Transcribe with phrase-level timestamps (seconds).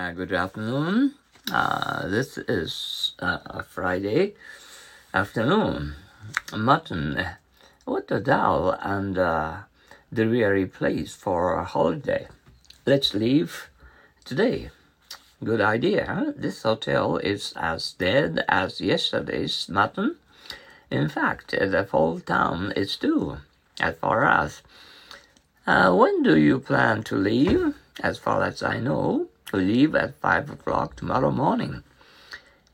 [0.00, 1.12] Uh, good afternoon.
[1.52, 4.32] Uh, this is uh, a Friday
[5.12, 5.94] afternoon.
[6.56, 7.22] Mutton.
[7.84, 9.56] What a dull and uh,
[10.10, 12.28] dreary place for a holiday.
[12.86, 13.68] Let's leave
[14.24, 14.70] today.
[15.44, 16.32] Good idea.
[16.34, 20.16] This hotel is as dead as yesterday's mutton.
[20.90, 23.36] In fact, the whole town is too,
[23.78, 24.62] as far as.
[25.66, 27.74] Uh, when do you plan to leave?
[28.02, 31.82] As far as I know, leave at five o'clock tomorrow morning.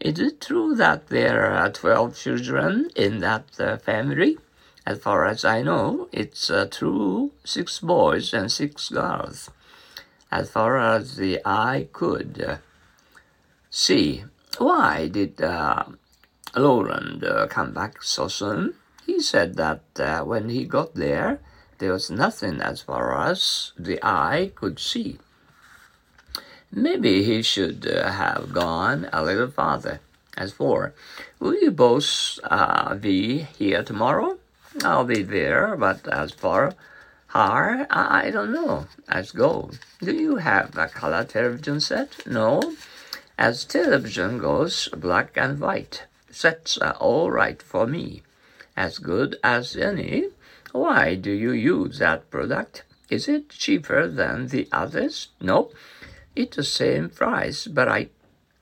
[0.00, 4.38] Is it true that there are twelve children in that uh, family?
[4.84, 9.50] As far as I know, it's uh, true six boys and six girls.
[10.30, 12.56] As far as the eye could uh,
[13.70, 14.24] see,
[14.58, 15.84] why did uh,
[16.56, 18.74] Roland uh, come back so soon?
[19.06, 21.40] He said that uh, when he got there,
[21.78, 25.18] there was nothing as far as the eye could see.
[26.72, 30.00] Maybe he should uh, have gone a little farther.
[30.36, 30.92] As for,
[31.40, 34.38] will you both uh, be here tomorrow?
[34.84, 36.74] I'll be there, but as for
[37.28, 38.86] her, I, don't know.
[39.08, 39.70] Let's go.
[40.00, 42.26] Do you have a color television set?
[42.26, 42.74] No.
[43.38, 46.04] As television goes, black and white.
[46.30, 48.22] Sets are all right for me.
[48.76, 50.28] As good as any.
[50.72, 52.84] Why do you use that product?
[53.08, 55.28] Is it cheaper than the others?
[55.40, 55.70] No.
[56.36, 58.10] It's the same price, but I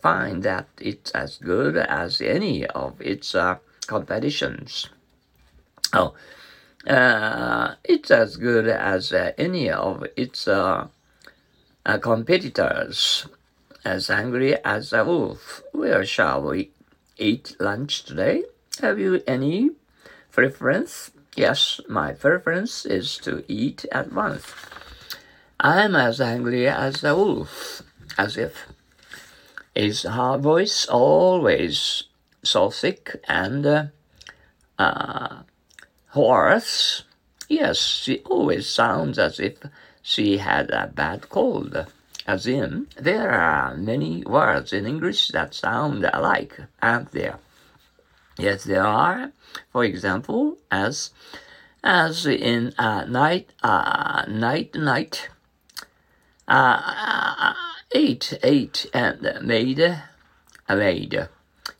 [0.00, 4.88] find that it's as good as any of its uh, competitions.
[5.92, 6.14] Oh,
[6.86, 10.88] uh, it's as good as uh, any of its uh,
[11.84, 13.26] uh, competitors.
[13.84, 15.62] As angry as a wolf.
[15.72, 16.70] Where shall we
[17.16, 18.44] eat lunch today?
[18.80, 19.70] Have you any
[20.32, 21.10] preference?
[21.36, 24.44] Yes, my preference is to eat at once.
[25.60, 27.82] I'm as angry as a wolf,
[28.16, 28.68] as if.
[29.74, 32.04] Is her voice always
[32.44, 33.84] so thick and uh,
[34.78, 35.42] uh,
[36.10, 37.02] hoarse?
[37.48, 39.54] Yes, she always sounds as if
[40.00, 41.86] she had a bad cold.
[42.24, 47.38] As in, there are many words in English that sound alike, aren't there?
[48.38, 49.32] Yes, there are.
[49.72, 51.10] For example, as
[51.82, 55.30] as in uh, night, uh, night, night
[56.48, 57.54] uh,
[57.92, 60.00] ate, ate, and made,
[60.68, 61.28] made,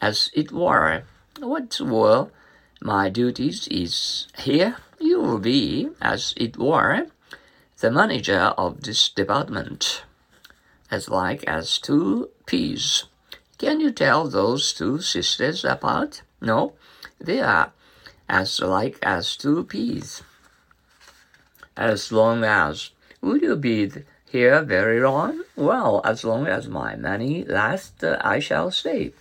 [0.00, 1.02] as it were.
[1.40, 2.28] What were
[2.82, 7.06] my duties is here you will be, as it were,
[7.78, 10.04] the manager of this department,
[10.90, 13.04] as like as two peas.
[13.56, 16.22] Can you tell those two sisters apart?
[16.40, 16.74] No,
[17.18, 17.72] they are
[18.28, 20.22] as like as two peas.
[21.76, 22.90] As long as,
[23.22, 23.90] will you be
[24.30, 25.42] here very long?
[25.56, 29.12] Well, as long as my money lasts, uh, I shall stay.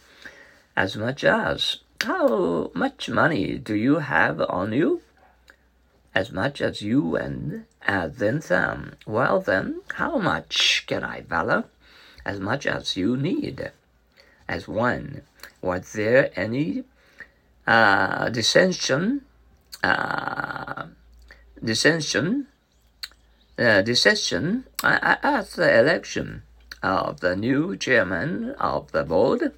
[0.75, 1.78] As much as.
[2.02, 5.02] How much money do you have on you?
[6.14, 8.94] As much as you and as then some.
[9.06, 11.66] Well then, how much can I valor?
[12.24, 13.72] As much as you need.
[14.47, 15.24] As one.
[15.62, 16.84] Was there any
[17.68, 19.26] uh, dissension?
[19.84, 20.86] Uh,
[21.64, 22.47] dissension
[23.59, 26.44] the decision at the election
[26.81, 29.52] of the new chairman of the board.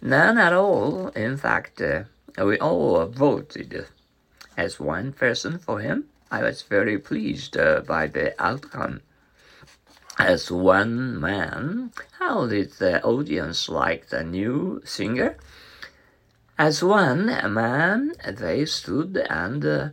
[0.00, 1.08] None at all.
[1.08, 2.04] In fact, uh,
[2.42, 3.84] we all voted
[4.56, 6.06] as one person for him.
[6.30, 9.02] I was very pleased uh, by the outcome.
[10.18, 15.36] As one man, how did the audience like the new singer?
[16.58, 19.88] As one man, they stood and uh,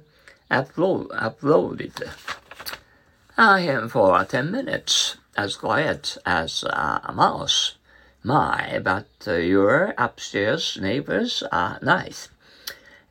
[0.50, 1.92] applaud- applauded.
[3.40, 7.76] I am for ten minutes as quiet as a mouse.
[8.24, 12.30] My, but uh, your upstairs neighbors are nice.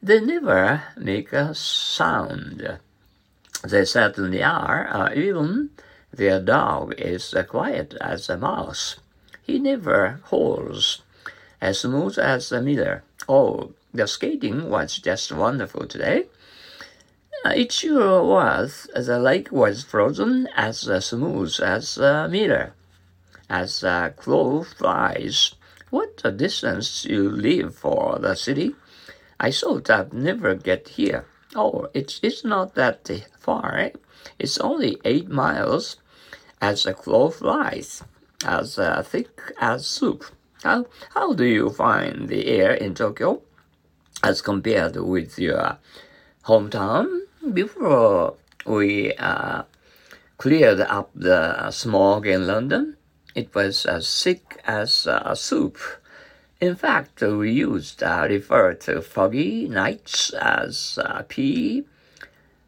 [0.02, 2.78] They never make a sound.
[3.62, 4.88] They certainly are.
[4.88, 5.70] Uh, even
[6.12, 8.96] their dog is uh, quiet as a mouse.
[9.44, 11.02] He never howls.
[11.60, 13.04] As smooth as a mirror.
[13.28, 16.26] Oh, the skating was just wonderful today.
[17.46, 18.88] Uh, it sure was.
[18.92, 22.72] The lake was frozen as uh, smooth as a mirror.
[23.48, 25.54] As a crow flies.
[25.90, 28.74] What a distance you live for the city.
[29.38, 31.26] I thought I'd never get here.
[31.54, 33.08] Oh, it's, it's not that
[33.38, 33.78] far.
[33.78, 33.90] Eh?
[34.40, 35.98] It's only eight miles.
[36.60, 38.02] As a crow flies.
[38.44, 40.24] As uh, thick as soup.
[40.64, 43.40] How, how do you find the air in Tokyo
[44.24, 45.78] as compared with your
[46.44, 47.25] hometown?
[47.52, 48.34] Before
[48.64, 49.62] we uh,
[50.38, 52.96] cleared up the smog in London,
[53.34, 55.78] it was as thick as a soup.
[56.60, 61.84] In fact, we used to uh, refer to foggy nights as uh, P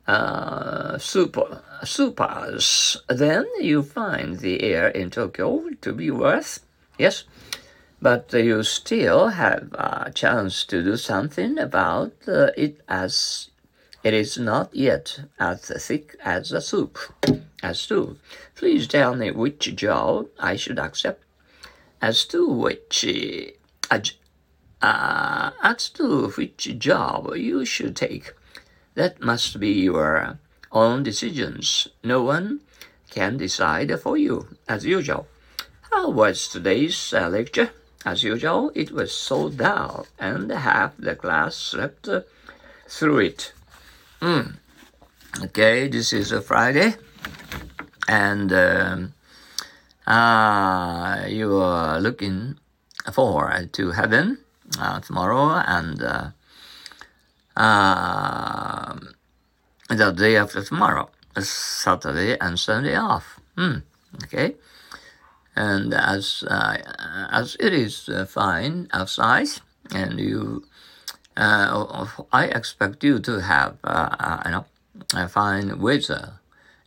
[0.06, 2.96] uh, super, supers.
[3.08, 6.60] Then you find the air in Tokyo to be worse,
[6.98, 7.24] yes,
[8.00, 13.50] but you still have a chance to do something about uh, it as
[14.02, 16.98] it is not yet as thick as a soup.
[17.62, 18.16] As to,
[18.54, 21.24] please tell me which job I should accept.
[22.00, 23.04] As to which
[24.80, 28.32] uh, as to which job you should take,
[28.94, 30.38] that must be your
[30.70, 31.88] own decisions.
[32.04, 32.60] No one
[33.10, 35.26] can decide for you, as usual.
[35.90, 37.70] How was today's uh, lecture?
[38.04, 42.20] As usual, it was so dull, and half the class slept uh,
[42.86, 43.52] through it.
[44.20, 44.56] Mm.
[45.44, 46.94] Okay, this is a Friday,
[48.08, 49.14] and um,
[50.08, 52.58] uh, you are looking
[53.12, 54.38] forward to heaven
[54.80, 56.30] uh, tomorrow and uh,
[57.56, 58.98] uh,
[59.88, 63.38] the day after tomorrow, Saturday and Sunday off.
[63.56, 63.86] Hmm.
[64.24, 64.56] Okay,
[65.54, 66.76] and as uh,
[67.30, 69.48] as it is uh, fine outside,
[69.94, 70.64] and you,
[71.38, 73.78] I expect you to have
[74.44, 74.64] you know
[75.14, 76.40] a fine weather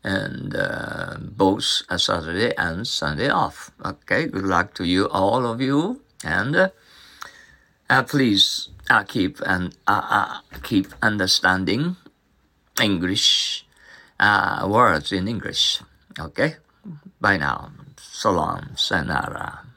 [0.03, 3.71] and uh, both Saturday and Sunday off.
[3.85, 6.69] Okay, good luck to you, all of you, and uh,
[7.89, 11.95] uh, please uh, keep and uh, uh, keep understanding
[12.81, 13.65] English
[14.19, 15.81] uh, words in English.
[16.19, 16.55] Okay,
[17.19, 17.71] bye now.
[17.97, 19.70] So long, sayonara.